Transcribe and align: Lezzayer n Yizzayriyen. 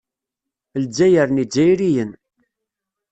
Lezzayer 0.81 1.29
n 1.31 1.37
Yizzayriyen. 1.41 2.11